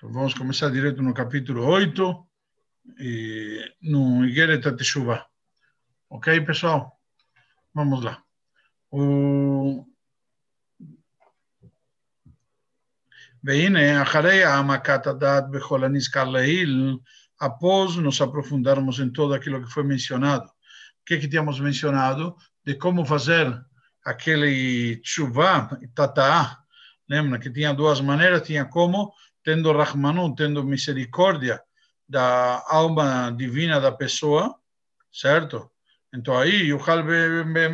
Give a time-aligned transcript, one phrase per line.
[0.00, 2.26] Então vamos começar direto no capítulo 8,
[2.98, 5.26] e no Igeret Teshuvah.
[6.08, 6.92] Ok, pessoal?
[7.74, 8.22] Vamos lá.
[8.90, 9.84] O...
[13.42, 16.98] והנה, אחרי העמקת הדעת בכל הנזכר לעיל,
[17.40, 20.46] após nos aprofundarmos em todo aquilo que foi mencionado.
[20.46, 22.36] O que, que tínhamos mencionado?
[22.64, 23.46] De como fazer
[24.04, 26.58] aquele tshuva, tataá,
[27.08, 29.12] lembra que tinha duas maneiras, tinha como,
[29.43, 31.61] tendo Rahmanu, tendo misericórdia
[32.07, 34.55] da alma divina da pessoa,
[35.11, 35.71] certo?
[36.13, 37.03] Então aí, Yuhal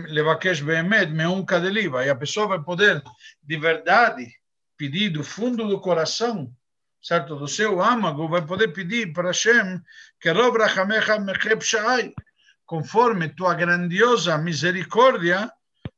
[0.10, 3.02] Levakesh Behemet, Meum Kadeliva, e a pessoa vai poder,
[3.42, 4.32] de verdade,
[4.78, 6.54] pedir do fundo do coração,
[7.02, 7.36] certo?
[7.36, 9.82] Do seu âmago, vai poder pedir para Hashem
[10.20, 12.14] que Rob Rachamecha Mecheb Shai,
[12.64, 15.52] conforme tua grandiosa misericórdia,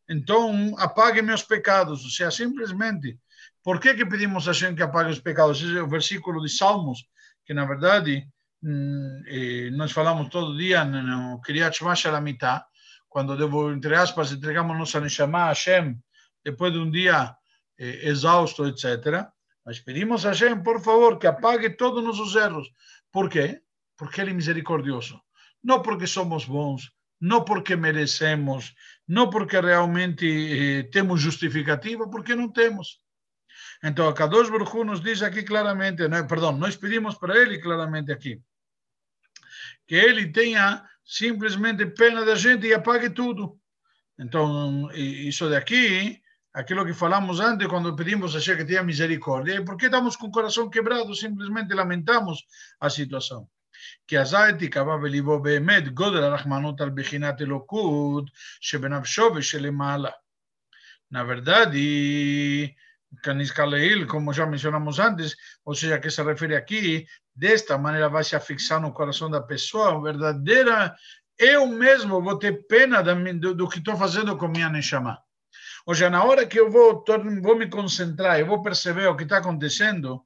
[0.08, 2.04] então apague meus pecados.
[2.06, 3.20] Ou seja, simplesmente,
[3.64, 5.62] por que, que pedimos a Hashem que apague os pecados?
[5.62, 7.06] Esse é o versículo de Salmos,
[7.46, 8.28] que na verdade
[8.64, 12.66] eh, nós falamos todo dia no Kriyat Shema Shalamitah,
[13.08, 15.98] quando devo, entre aspas, entregamos nossa Neshama a Hashem,
[16.44, 17.36] depois de um dia
[17.78, 19.28] eh, exausto, etc.
[19.66, 22.70] Mas pedimos a Hashem, por favor, que apague todos os nossos erros.
[23.12, 23.62] Por quê?
[23.98, 25.20] Porque Ele é misericordioso.
[25.64, 28.74] Não porque somos bons, não porque merecemos,
[29.08, 33.02] não porque realmente eh, temos justificativa, porque não temos.
[33.83, 36.23] Então, a Kadosh Baruch nos diz aqui claramente, né?
[36.23, 38.41] perdão, nós pedimos para ele claramente aqui,
[39.87, 43.59] que ele tenha simplesmente pena da gente e apague tudo.
[44.19, 46.21] Então, isso daqui,
[46.53, 50.31] aquilo que falamos antes, quando pedimos a que tenha misericórdia, é porque estamos com o
[50.31, 52.47] coração quebrado, simplesmente lamentamos
[52.81, 53.49] a situação.
[54.07, 58.25] כי אזי תיקבע בליבו באמת גודל הרחמנות על בחינת אלוקות
[58.61, 60.11] שבנפשו ושלמעלה.
[61.13, 62.75] Na verdade,
[63.24, 67.06] Canis Kaleil, como já mencionamos antes, ou seja, que se refere aqui,
[67.36, 70.96] desta maneira vai se afixar no coração da pessoa, verdadeira,
[71.38, 75.18] eu mesmo vou ter pena do, do que estou fazendo com minha Neshama.
[75.86, 77.04] Ou seja, na hora que eu vou,
[77.42, 80.24] vou me concentrar, eu vou perceber o que está acontecendo,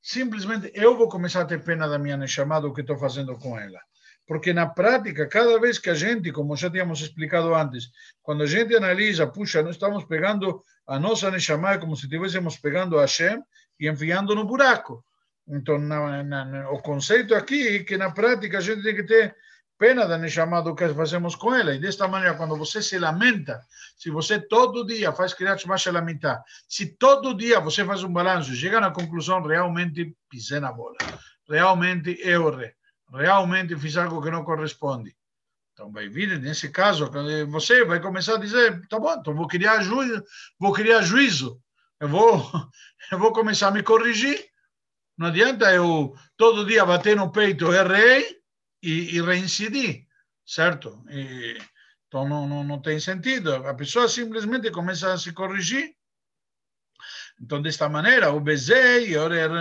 [0.00, 3.58] simplesmente eu vou começar a ter pena da minha Neshama, do que estou fazendo com
[3.58, 3.80] ela.
[4.26, 7.90] Porque na prática, cada vez que a gente, como já tínhamos explicado antes,
[8.22, 12.98] quando a gente analisa, puxa, nós estamos pegando a nossa Neshama como se estivéssemos pegando
[12.98, 13.42] a Hashem
[13.78, 15.04] e enfiando no buraco.
[15.48, 19.34] Então, na, na, o conceito aqui é que na prática a gente tem que ter
[19.76, 21.74] pena da Neshama do que fazemos com ela.
[21.74, 23.60] E desta maneira, quando você se lamenta,
[23.96, 28.54] se você todo dia faz Kriyat Shema Shalamitah, se todo dia você faz um balanço,
[28.54, 30.96] chega na conclusão, realmente pisei na bola.
[31.48, 32.72] Realmente eu errei
[33.12, 35.14] realmente fiz algo que não corresponde.
[35.72, 37.10] Então vai vir, nesse caso,
[37.48, 40.22] você vai começar a dizer, tá bom, então vou criar juízo,
[40.58, 41.60] vou criar juízo,
[42.00, 42.50] eu vou,
[43.10, 44.46] eu vou começar a me corrigir.
[45.16, 48.38] Não adianta eu todo dia bater no peito, errei
[48.82, 50.06] e, e reincidir,
[50.44, 51.02] certo?
[51.08, 51.58] E,
[52.06, 53.54] então não, não, não tem sentido.
[53.66, 55.94] A pessoa simplesmente começa a se corrigir
[57.42, 59.16] então, desta maneira, o Bezei,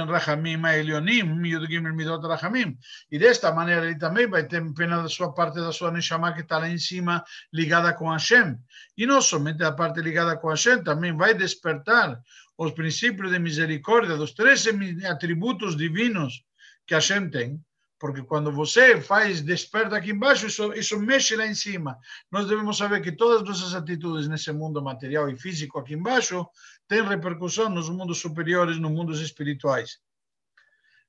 [0.07, 2.77] Rachamim, Elionim, Yudgim, Midot Rachamim.
[3.11, 6.41] E desta maneira, ele também vai ter pena da sua parte da sua Neshama que
[6.41, 8.55] está lá em cima, ligada com Hashem.
[8.95, 12.21] E não somente a parte ligada com Hashem, também vai despertar
[12.55, 16.43] os princípios de misericórdia, dos 13 atributos divinos
[16.85, 17.59] que Hashem tem,
[18.01, 21.99] porque quando você faz desperta aqui embaixo, isso, isso mexe lá em cima.
[22.31, 26.43] Nós devemos saber que todas as nossas atitudes nesse mundo material e físico aqui embaixo
[26.91, 29.99] têm repercussão nos mundos superiores, nos mundos espirituais.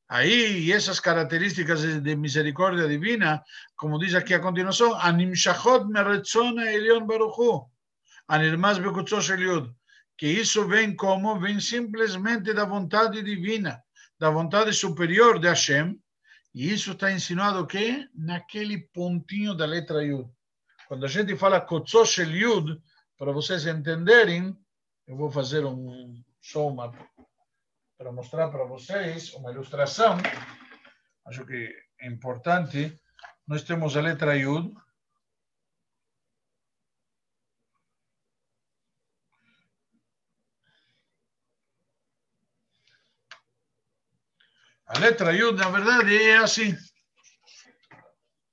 [0.09, 3.43] Aí, essas características de misericórdia divina,
[3.75, 7.69] como diz aqui a continuação, Animshachot meretzona elion baruchu,
[8.29, 9.75] anirmas bekutzosh eliud,
[10.17, 11.41] que isso vem como?
[11.41, 13.83] Vem simplesmente da vontade divina,
[14.17, 15.99] da vontade superior de Hashem,
[16.55, 18.07] e isso está ensinado o quê?
[18.15, 20.31] Naquele pontinho da letra Yud.
[20.87, 22.81] Quando a gente fala Kotzoshel Yud,
[23.19, 24.57] para vocês entenderem,
[25.07, 26.93] eu vou fazer um só uma
[27.97, 30.17] para mostrar para vocês uma ilustração.
[31.27, 33.01] Acho que é importante.
[33.47, 34.75] Nós temos a letra Yud.
[44.87, 46.77] A letra Yud, na verdade, é assim.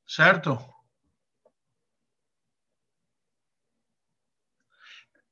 [0.07, 0.57] Certo?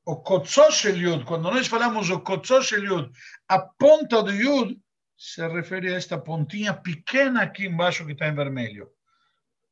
[0.08, 3.12] O Kotzoshel Yud, quando nós falamos o Kotzoshel Yud,
[3.50, 4.80] a ponta do Yud
[5.18, 8.88] se refere a esta pontinha pequena aqui embaixo que está em vermelho.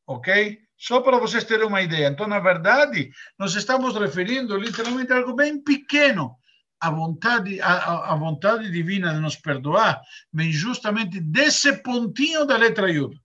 [0.06, 0.60] Ok?
[0.78, 2.08] Só para vocês terem uma ideia.
[2.10, 6.38] Então, na verdade, nós estamos referindo literalmente a algo bem pequeno
[6.82, 10.02] a vontade, a, a vontade divina de nos perdoar
[10.34, 13.18] vem justamente desse pontinho da letra Yud.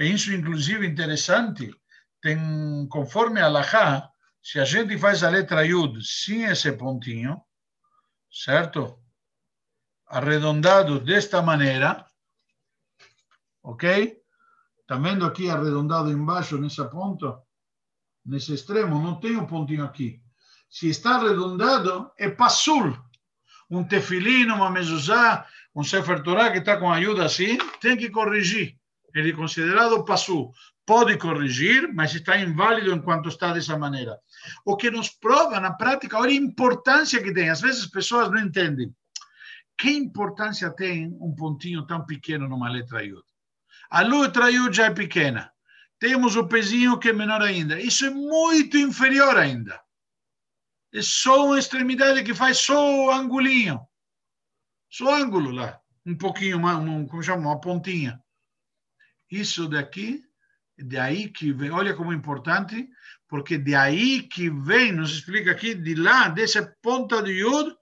[0.00, 1.72] E isso, inclusive, interessante,
[2.20, 2.36] tem,
[2.90, 4.11] conforme a Lahá,
[4.42, 7.40] se a gente faz a letra Yud sem esse pontinho,
[8.30, 8.98] certo?
[10.06, 12.04] Arredondado desta maneira,
[13.62, 14.20] ok?
[14.80, 17.40] Está vendo aqui arredondado embaixo, nessa ponta?
[18.26, 20.20] Nesse extremo, não tem um pontinho aqui.
[20.68, 22.98] Se está arredondado, é passul.
[23.70, 28.76] Um tefilino, uma mezuzá, um sefer Torah que está com ajuda assim, tem que corrigir.
[29.14, 30.52] Ele é considerado passul.
[30.84, 34.18] Pode corrigir, mas está inválido enquanto está dessa maneira.
[34.64, 37.50] O que nos prova na prática, olha a importância que tem.
[37.50, 38.94] Às vezes as pessoas não entendem.
[39.78, 43.22] Que importância tem um pontinho tão pequeno numa letra Yud?
[43.90, 45.50] A letra Yud já é pequena.
[45.98, 47.80] Temos o pezinho que é menor ainda.
[47.80, 49.80] Isso é muito inferior ainda
[50.92, 53.80] é só uma extremidade que faz só o angulinho.
[54.90, 55.80] Só ângulo lá.
[56.04, 57.48] Um pouquinho, uma, um, como chama?
[57.48, 58.22] Uma pontinha.
[59.30, 60.22] Isso daqui,
[60.78, 62.88] de aí que vem, olha como é importante,
[63.28, 67.74] porque de aí que vem, nos explica aqui, de lá, dessa ponta de Yud,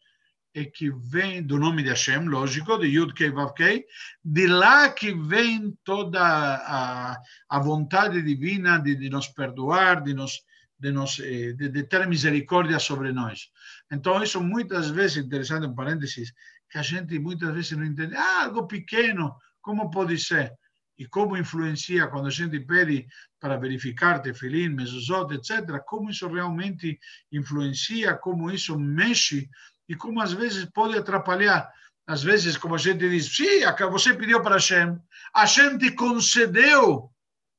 [0.52, 3.84] é que vem do nome de Hashem, lógico, de Yud Kei Vav Kei,
[4.24, 7.16] de lá que vem toda a,
[7.48, 10.42] a vontade divina de, de nos perdoar, de nos
[10.80, 13.50] de, nos, eh, de, de ter misericórdia sobre nós.
[13.92, 16.32] Então, isso muitas vezes, interessante um parênteses,
[16.70, 18.16] que a gente muitas vezes não entende.
[18.16, 20.52] Ah, algo pequeno, como pode ser?
[21.00, 23.08] E como influencia quando a gente pede
[23.40, 27.00] para verificar tefilim, mezuzot, etc., como isso realmente
[27.32, 29.48] influencia, como isso mexe
[29.88, 31.72] e como às vezes pode atrapalhar.
[32.06, 33.60] Às vezes, como a gente diz, sim,
[33.90, 34.98] você pediu para Hashem,
[35.34, 37.10] Hashem te concedeu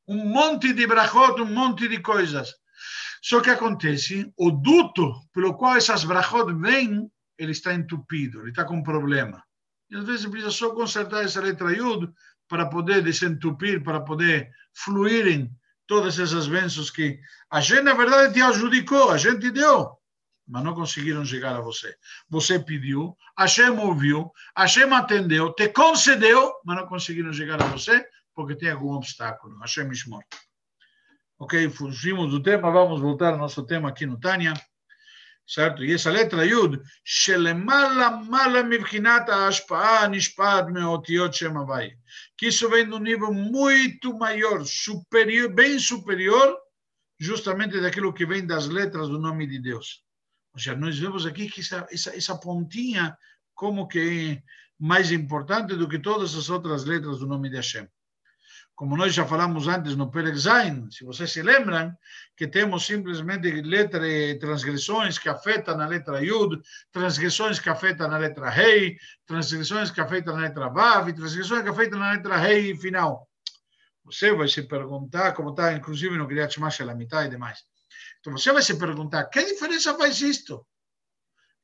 [0.07, 2.53] um monte de brachot, um monte de coisas.
[3.23, 7.09] Só que acontece, o duto pelo qual essas brachot vêm,
[7.39, 9.43] ele está entupido, ele está com problema.
[9.89, 12.07] E às vezes precisa só consertar essa letra Yud
[12.51, 15.49] para poder desentupir, para poder fluírem
[15.87, 17.17] todas essas bênçãos que
[17.49, 19.97] a gente, na verdade, te adjudicou, a gente deu,
[20.45, 21.95] mas não conseguiram chegar a você.
[22.29, 27.67] Você pediu, a Hashem ouviu, a Hashem atendeu, te concedeu, mas não conseguiram chegar a
[27.67, 28.05] você
[28.35, 29.55] porque tem algum obstáculo.
[29.59, 30.37] A Hashem morto.
[31.39, 34.53] Ok, fugimos do tema, vamos voltar ao nosso tema aqui no Tânia,
[35.51, 35.83] certo?
[35.83, 41.91] E essa letra Yud, Shelemala Mala Mivkinata Ashpa'a Nishpad Meotiot Shemavai,
[42.37, 46.57] que isso vem um nível muito maior, superior, bem superior,
[47.19, 50.03] justamente daquilo que vem das letras do nome de Deus.
[50.53, 53.17] Ou seja, nós vemos aqui que essa, essa, essa pontinha
[53.53, 53.99] como que
[54.39, 54.43] é
[54.79, 57.87] mais importante do que todas as outras letras do nome de Hashem
[58.81, 61.95] como nós já falamos antes no Perek Zain, se vocês se lembram,
[62.35, 64.01] que temos simplesmente letra,
[64.39, 66.59] transgressões que afetam a letra Yud,
[66.91, 68.97] transgressões que afetam a letra Rei,
[69.27, 73.29] transgressões que afetam a letra Vav, transgressões que afetam a letra Rei final.
[74.03, 77.59] Você vai se perguntar, como está inclusive no Kriyat Shema a mitad e demais.
[78.19, 80.65] Então você vai se perguntar, que diferença faz isto?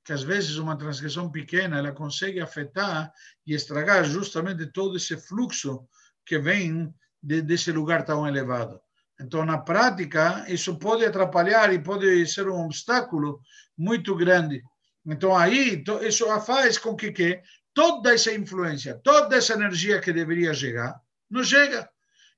[0.05, 3.11] Que às vezes uma transgressão pequena, ela consegue afetar
[3.43, 5.83] e estragar justamente todo esse fluxo
[6.23, 8.79] que vem de, desse lugar tão elevado.
[9.19, 13.41] Então, na prática, isso pode atrapalhar e pode ser um obstáculo
[13.77, 14.61] muito grande.
[15.05, 17.41] Então, aí, isso faz com que, que
[17.73, 20.99] toda essa influência, toda essa energia que deveria chegar,
[21.29, 21.89] não chega.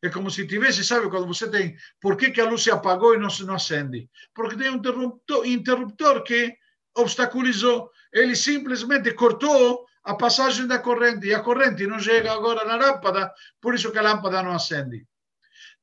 [0.02, 1.76] É como se tivesse, sabe, quando você tem.
[2.00, 4.10] Por que, que a luz se apagou e não, não acende?
[4.34, 6.56] Porque tem um interruptor, interruptor que
[6.96, 7.90] obstaculizou.
[8.14, 13.32] Ele simplesmente cortou a passagem da corrente e a corrente não chega agora na lâmpada,
[13.62, 15.06] por isso que a lâmpada não acende.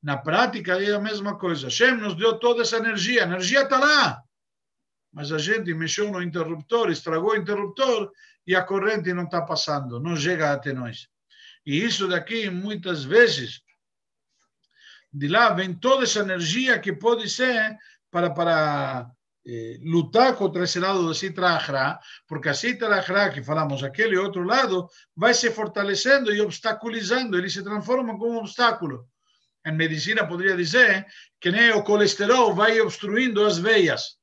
[0.03, 1.71] Na prática é a mesma coisa.
[1.71, 4.21] Shem nos deu toda essa energia, a energia está lá,
[5.13, 8.11] mas a gente mexeu no interruptor, estragou o interruptor
[8.45, 11.07] e a corrente não está passando, não chega até nós.
[11.65, 13.61] E isso daqui, muitas vezes,
[15.13, 17.77] de lá vem toda essa energia que pode ser
[18.11, 19.09] para, para
[19.49, 24.17] eh, lutar contra esse lado do Sitra Ahra, porque a Sitra Ahra, que falamos, aquele
[24.17, 29.07] outro lado, vai se fortalecendo e obstaculizando, ele se transforma como um obstáculo.
[29.65, 31.07] Em medicina, poderia dizer
[31.41, 34.17] que nem o colesterol vai obstruindo as veias,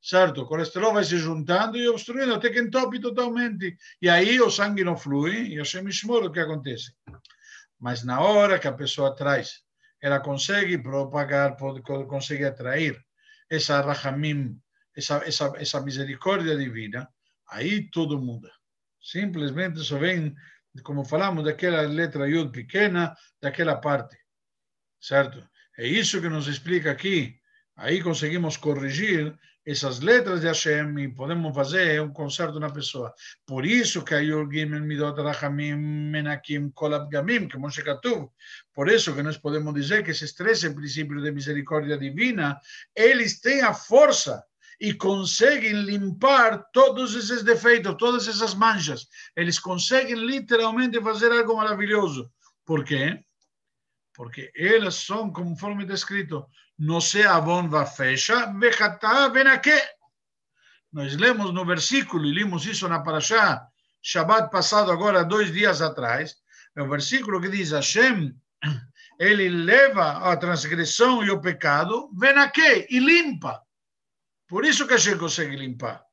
[0.00, 0.42] certo?
[0.42, 3.76] O colesterol vai se juntando e obstruindo até que entope totalmente.
[4.00, 6.92] E aí o sangue não flui e o semishmor, o que acontece?
[7.80, 9.60] Mas na hora que a pessoa traz,
[10.00, 12.96] ela consegue propagar, pode, consegue atrair
[13.52, 14.58] essa rahamim,
[14.96, 17.06] essa, essa, essa misericórdia divina,
[17.50, 18.50] aí tudo muda.
[18.98, 20.34] Simplesmente só vem,
[20.82, 24.16] como falamos, daquela letra Yud pequena, daquela parte.
[24.98, 25.46] Certo?
[25.78, 27.38] É isso que nos explica aqui.
[27.76, 33.14] Aí conseguimos corrigir essas letras de Hashem e podemos fazer um concerto na pessoa.
[33.46, 37.82] Por isso que a Yurgim Midot Rachamim Menakim Kolab Gamim, que Moshe
[38.74, 42.58] por isso que nós podemos dizer que esses 13 princípios de misericórdia divina,
[42.94, 44.42] eles têm a força
[44.80, 49.06] e conseguem limpar todos esses defeitos, todas essas manchas.
[49.36, 52.28] Eles conseguem literalmente fazer algo maravilhoso.
[52.64, 53.20] Por quê?
[54.14, 56.46] Porque elas são, conforme está escrito,
[56.78, 59.80] no se avon va fecha, vejatá venaque.
[60.92, 63.66] Nós lemos no versículo, e limos isso na Parashá,
[64.02, 66.36] Shabbat passado, agora, dois dias atrás,
[66.74, 68.34] é o versículo que diz, Hashem,
[69.18, 73.62] ele leva a transgressão e o pecado, venaque, e limpa.
[74.48, 76.04] Por isso que Hashem consegue limpar.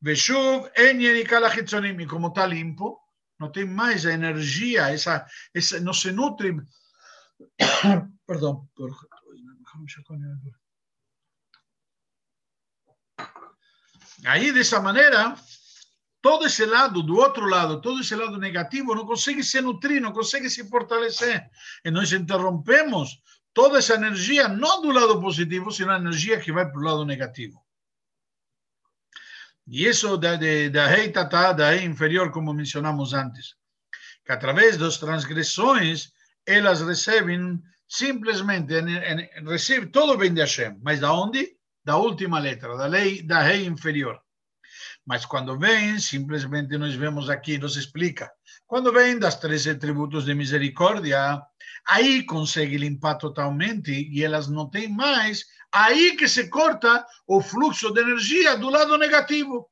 [0.00, 3.00] Veshuv, e como está limpo,
[3.40, 6.54] não tem mais a energia, essa, essa, não se nutre,
[8.26, 8.90] perdão, por,
[14.24, 15.34] Aí, dessa maneira,
[16.20, 20.12] todo esse lado, do outro lado, todo esse lado negativo, não consegue se nutrir, não
[20.12, 21.48] consegue se fortalecer.
[21.84, 23.20] E nós interrompemos
[23.52, 27.04] toda essa energia, não do lado positivo, sino a energia que vai para o lado
[27.04, 27.64] negativo.
[29.66, 33.54] E isso da, da rei tatá, da rei inferior, como mencionamos antes,
[34.24, 36.12] que através das transgressões,
[36.48, 38.74] elas recebem simplesmente
[39.46, 41.56] recebe todo o bem de Hashem, mas da onde?
[41.84, 44.20] Da última letra, da lei, da rei inferior.
[45.06, 48.30] Mas quando vem, simplesmente nós vemos aqui, nos explica,
[48.66, 51.40] quando vem das três atributos de misericórdia,
[51.88, 57.90] aí consegue limpar totalmente e elas não têm mais, aí que se corta o fluxo
[57.90, 59.70] de energia do lado negativo.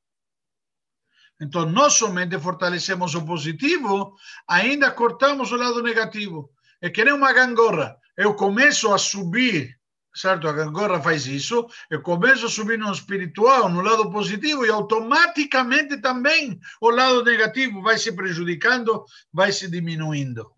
[1.38, 4.14] Então, não somente fortalecemos o positivo,
[4.49, 6.50] ainda cortamos o lado negativo
[6.86, 9.77] É que nem uma gangorra eu começo a subir,
[10.13, 10.48] certo?
[10.48, 16.01] A gangorra faz isso, eu começo a subir no espiritual, no lado positivo, e automaticamente
[16.01, 20.51] também o lado negativo vai se prejudicando, vai se diminuindo.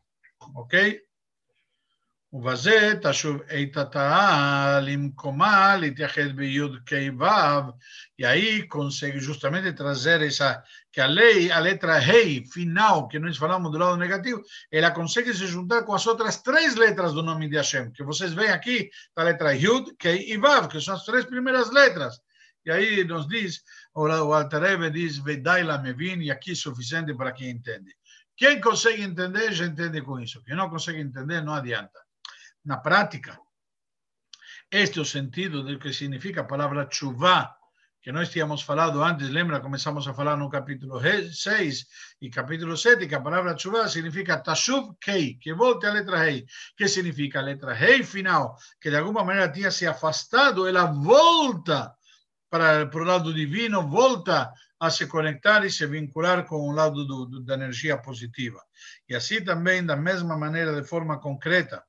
[0.56, 1.00] Ok?
[2.36, 7.26] ובזה תשוב איתתה למקומה, להתייחד ביוד כ"ו,
[8.20, 10.64] e aí consegue justamente trazer essa,
[10.99, 15.33] que a lei, a letra rei final, que nós falamos do lado negativo, ela consegue
[15.33, 18.91] se juntar com as outras três letras do nome de Hashem, que vocês veem aqui,
[19.15, 22.21] a letra Yud, Kei e Vav, que são as três primeiras letras.
[22.67, 23.63] E aí nos diz,
[23.95, 27.95] o Alter Rebbe diz, Vedai mevin, e aqui é suficiente para quem entende.
[28.37, 30.43] Quem consegue entender, já entende com isso.
[30.43, 32.01] Quem não consegue entender, não adianta
[32.65, 33.39] na prática.
[34.69, 37.55] Este é o sentido do que significa a palavra chuvá,
[38.09, 39.61] que nós tínhamos falado antes, lembra?
[39.61, 41.87] Começamos a falar no capítulo 6
[42.23, 46.47] e capítulo 7, que a palavra chuvá significa tashuv kei, que volte a letra rei.
[46.75, 51.95] que significa a letra rei final, que de alguma maneira tinha se afastado, ela volta
[52.49, 57.05] para, para o lado divino, volta a se conectar e se vincular com o lado
[57.05, 58.65] do, do, da energia positiva.
[59.07, 61.85] E assim também, da mesma maneira, de forma concreta,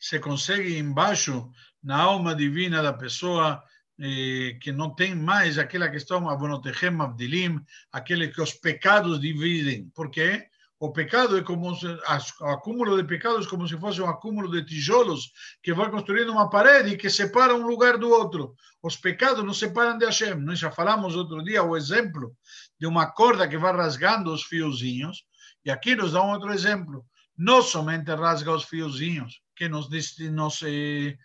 [0.00, 3.62] se consegue embaixo na alma divina da pessoa
[4.00, 7.60] eh, que não tem mais aquela questão avonotechem avdilim,
[7.92, 9.90] aquele que os pecados dividem.
[9.94, 10.48] Por quê?
[10.78, 15.32] O pecado é como o acúmulo de pecados como se fosse um acúmulo de tijolos
[15.62, 18.54] que vai construindo uma parede e que separa um lugar do outro.
[18.82, 20.34] Os pecados não separam de Hashem.
[20.34, 22.36] Nós já falamos outro dia o exemplo
[22.78, 25.24] de uma corda que vai rasgando os fiozinhos.
[25.64, 27.06] E aqui nos dá um outro exemplo.
[27.36, 29.88] Não somente rasga os fiozinhos, que nos,
[30.30, 31.16] nos, eh,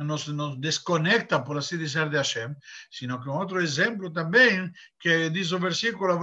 [0.00, 2.54] nos, nos, desconecta, por assim dizer, de Hashem,
[2.90, 6.16] sino que um outro exemplo também, que diz o versículo,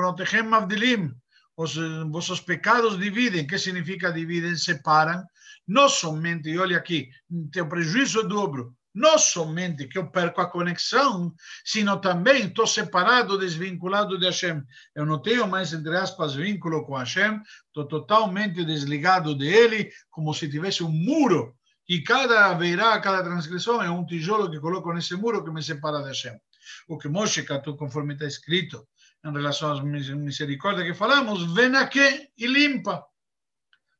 [1.55, 1.75] os
[2.11, 3.47] vossos pecados dividem.
[3.47, 4.55] que significa dividem?
[4.55, 5.23] Separam.
[5.67, 7.09] Não somente, e olha aqui,
[7.51, 8.73] tem o prejuízo dobro.
[8.93, 11.31] Não somente que eu perco a conexão,
[11.63, 14.63] sino também estou separado, desvinculado de Hashem.
[14.95, 20.49] Eu não tenho mais, entre aspas, vínculo com Hashem, estou totalmente desligado dele, como se
[20.49, 21.55] tivesse um muro
[21.87, 25.99] e cada verá, cada transgressão é um tijolo que coloco nesse muro que me separa
[25.99, 26.37] de Hashem.
[26.87, 28.87] O que Moshe catou conforme está escrito
[29.23, 33.05] em relação às misericórdias que falamos, vem aqui e limpa.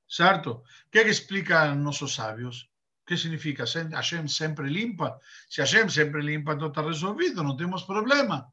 [0.08, 0.52] Certo?
[0.52, 2.70] O que, é que explica nossos sábios?
[3.04, 3.64] O que significa?
[3.66, 5.20] Hashem sempre limpa?
[5.50, 8.52] Se Hashem sempre limpa, então está resolvido, não temos problema.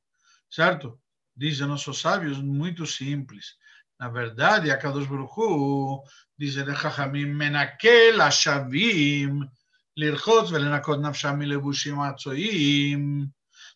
[0.50, 1.00] Certo?
[1.36, 3.56] Dizem nossos sábios, muito simples.
[4.04, 6.02] Na verdade, a Kadosh Baruch Hu,
[6.36, 9.48] diz ele, Chachamim, menakel ashavim,
[9.96, 13.32] lirchotz velenakot nafsham milebushim atzoim.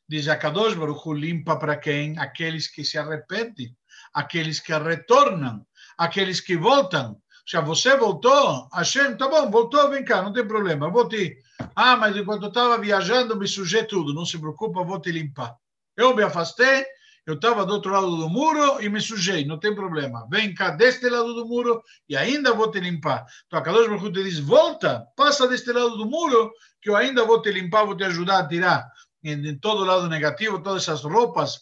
[0.07, 2.19] Diz a Kadosh Baruch Hu, limpa para quem?
[2.19, 3.75] Aqueles que se arrependem,
[4.13, 5.67] aqueles que retornam,
[5.97, 7.17] aqueles que voltam.
[7.47, 11.39] Já você voltou, Hashem, tá bom, voltou, vem cá, não tem problema, vou te
[11.75, 14.13] Ah, mas enquanto estava viajando, me sujei tudo.
[14.13, 15.57] Não se preocupa, vou te limpar.
[15.97, 16.85] Eu me afastei,
[17.29, 20.27] eu estava do outro lado do muro e me sujei, não tem problema.
[20.31, 23.27] Vem cá deste lado do muro e ainda vou te limpar.
[23.47, 27.27] Então a Kadosh Baruch te diz, volta, passa deste lado do muro que eu ainda
[27.27, 28.91] vou te limpar, vou te ajudar a tirar
[29.23, 31.61] em, em todo lado negativo, todas essas roupas,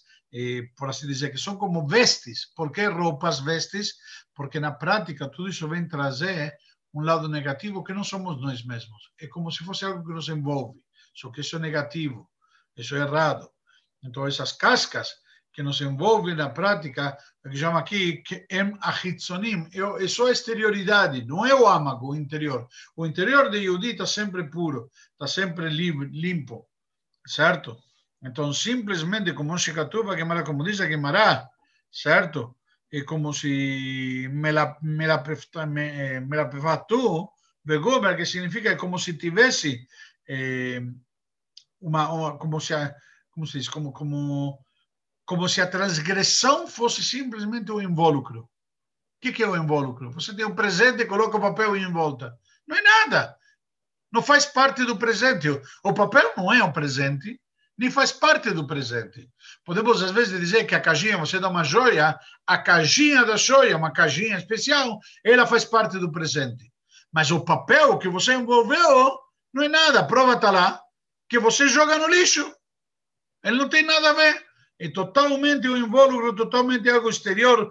[0.76, 2.46] por assim dizer, que são como vestes.
[2.54, 3.94] Por que roupas, vestes?
[4.36, 6.54] Porque na prática tudo isso vem trazer
[6.94, 9.10] um lado negativo que não somos nós mesmos.
[9.20, 10.78] É como se fosse algo que nos envolve.
[11.12, 12.30] Só que isso é negativo,
[12.76, 13.50] isso é errado.
[14.04, 15.25] Então essas cascas
[15.56, 21.24] que nos envolvem na prática, que chama aqui que em achitzonim, é só a exterioridade,
[21.24, 22.68] não é o âmago, o interior.
[22.94, 26.68] O interior de Yehudi está sempre puro, está sempre limpo,
[27.26, 27.74] certo?
[28.22, 31.48] Então, simplesmente, como Shikatuba, Gemara, como diz a Gemara,
[31.90, 32.58] certo?
[32.92, 35.24] É como se me la, me la,
[35.66, 37.30] me, me la tu,
[37.64, 39.88] Begober, que significa é como se tivesse
[40.28, 40.80] eh,
[41.80, 42.74] uma, uma, como se,
[43.30, 44.65] como se diz, como, como
[45.26, 48.42] como se a transgressão fosse simplesmente um invólucro.
[48.42, 50.12] O que é o invólucro?
[50.12, 52.38] Você tem um presente e coloca o papel em volta.
[52.66, 53.36] Não é nada.
[54.12, 55.48] Não faz parte do presente.
[55.82, 57.40] O papel não é um presente,
[57.76, 59.28] nem faz parte do presente.
[59.64, 62.16] Podemos, às vezes, dizer que a caixinha, você dá uma joia,
[62.46, 66.72] a caixinha da joia, uma caixinha especial, ela faz parte do presente.
[67.12, 69.18] Mas o papel que você envolveu
[69.52, 70.00] não é nada.
[70.00, 70.80] A prova está lá,
[71.28, 72.54] que você joga no lixo.
[73.42, 74.46] Ele não tem nada a ver
[74.78, 77.70] é totalmente um invólucro, totalmente algo exterior,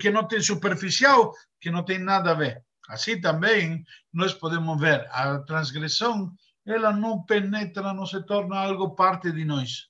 [0.00, 2.64] que não tem superficial, que não tem nada a ver.
[2.88, 6.32] Assim também nós podemos ver a transgressão,
[6.64, 9.88] ela não penetra, não se torna algo parte de nós.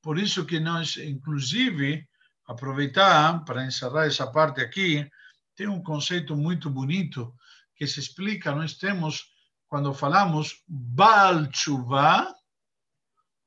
[0.00, 2.06] Por isso que nós, inclusive,
[2.46, 5.08] aproveitar para encerrar essa parte aqui,
[5.56, 7.34] tem um conceito muito bonito
[7.76, 9.24] que se explica, nós temos,
[9.66, 12.32] quando falamos Baal Tshuva,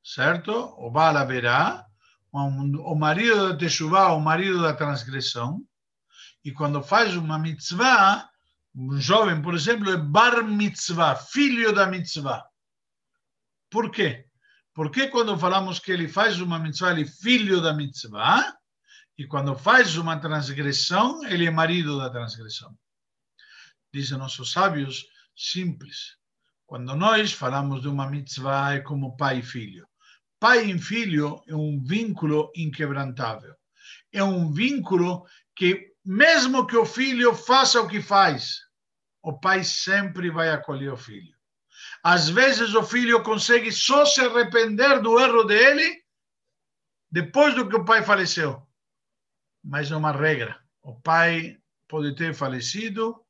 [0.04, 0.52] certo?
[0.78, 1.87] O Baal haverá,
[2.38, 5.62] o marido da Teshuvah, o marido da transgressão,
[6.44, 8.30] e quando faz uma mitzvah,
[8.76, 12.46] um jovem, por exemplo, é bar mitzvah, filho da mitzvah.
[13.70, 14.26] Por quê?
[14.74, 18.56] Porque quando falamos que ele faz uma mitzvah, ele é filho da mitzvah,
[19.18, 22.78] e quando faz uma transgressão, ele é marido da transgressão.
[23.92, 26.18] Dizem nossos sábios, simples.
[26.68, 29.87] Quando nós falamos de uma mitzvah, é como pai e filho.
[30.40, 33.56] Pai e filho é um vínculo inquebrantável.
[34.12, 38.60] É um vínculo que, mesmo que o filho faça o que faz,
[39.22, 41.36] o pai sempre vai acolher o filho.
[42.04, 46.04] Às vezes o filho consegue só se arrepender do erro dele
[47.12, 48.66] depois do que o pai faleceu.
[49.64, 50.60] Mas é uma regra.
[50.82, 53.26] O pai pode ter falecido,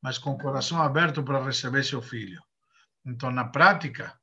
[0.00, 2.42] mas com o coração aberto para receber seu filho.
[3.04, 4.18] Então, na prática,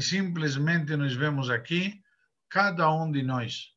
[0.00, 2.00] simplesmente nós vemos aqui,
[2.48, 3.70] cada um de nós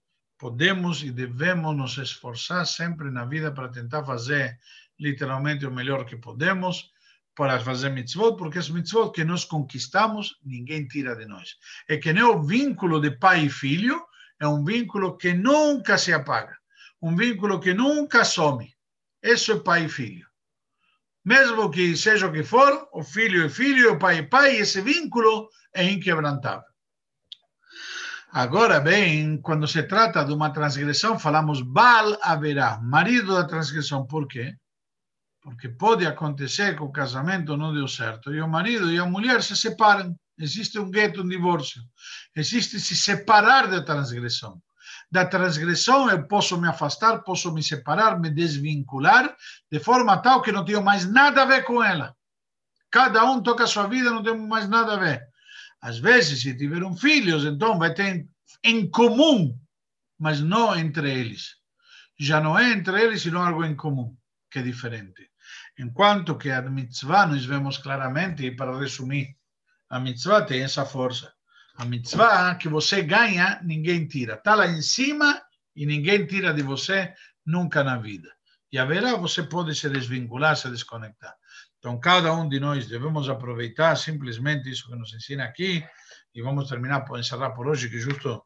[0.44, 4.60] podemos e devemos nos esforçar sempre na vida para tentar fazer
[5.00, 6.92] literalmente o melhor que podemos
[7.34, 11.56] para fazer mitzvot, porque as mitzvot que nós conquistamos, ninguém tira de nós.
[11.88, 14.06] É que nem o vínculo de pai e filho,
[14.38, 16.58] é um vínculo que nunca se apaga,
[17.02, 18.76] um vínculo que nunca some.
[19.22, 20.33] Isso é pai e filho.
[21.26, 24.82] Mesmo que seja o que for, o filho é filho, o pai é pai, esse
[24.82, 26.68] vínculo é inquebrantável.
[28.30, 34.06] Agora bem, quando se trata de uma transgressão, falamos Baal haverá, marido da transgressão.
[34.06, 34.56] Por quê?
[35.42, 39.44] Porque pode acontecer que o casamento não deu certo e o marido e a mulher
[39.44, 40.16] se separam.
[40.38, 41.82] Existe um gueto, um divórcio.
[42.36, 44.60] Existe se separar da transgressão.
[45.14, 49.38] Da transgressão eu posso me afastar, posso me separar, me desvincular,
[49.72, 52.16] de forma tal que não tenho mais nada a ver com ela.
[52.90, 55.22] Cada um toca a sua vida, não temos mais nada a ver.
[55.80, 58.28] Às vezes, se tiveram filhos, então vai ter
[58.64, 59.56] em comum,
[60.18, 61.58] mas não entre eles.
[62.18, 64.18] Já não é entre eles, sino algo em comum,
[64.50, 65.30] que é diferente.
[65.78, 69.38] Enquanto que a mitzvah, nós vemos claramente, e para resumir,
[69.92, 71.32] a mitzvah tem essa força.
[71.76, 74.36] A mitzvah que você ganha, ninguém tira.
[74.36, 75.42] Está lá em cima
[75.76, 77.14] e ninguém tira de você
[77.46, 78.30] nunca na vida.
[78.72, 81.36] E a verá, você pode se desvincular, se desconectar.
[81.80, 85.84] Então, cada um de nós devemos aproveitar simplesmente isso que nos ensina aqui
[86.34, 88.44] e vamos terminar, por encerrar por hoje, que justo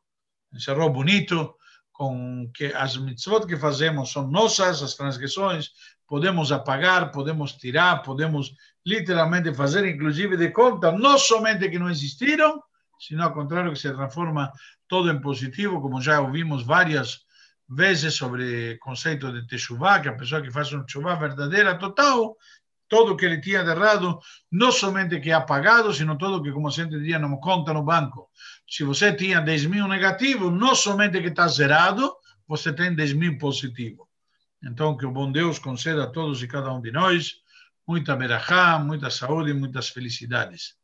[0.53, 1.55] encerrou bonito,
[1.91, 5.71] com que as mitzvot que fazemos são nossas, as transgressões,
[6.07, 8.53] podemos apagar, podemos tirar, podemos
[8.85, 12.61] literalmente fazer, inclusive, de conta, não somente que não existiram,
[12.99, 14.51] sino ao contrário, que se transforma
[14.87, 17.19] todo em positivo, como já ouvimos várias
[17.69, 22.35] vezes sobre o conceito de Teshuvah, que a pessoa que faz uma Teshuvah verdadeira, total,
[22.89, 26.69] Todo que ele tinha de errado, não somente que é apagado, sino todo que, como
[26.69, 28.29] a gente dizia, não conta no banco.
[28.67, 32.15] Se você tinha 10 mil negativo, não somente que está zerado,
[32.47, 34.07] você tem 10 mil positivo.
[34.63, 37.35] Então, que o bom Deus conceda a todos e cada um de nós
[37.85, 40.75] muita merajá, muita saúde e muitas felicidades.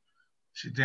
[0.54, 0.82] Se tem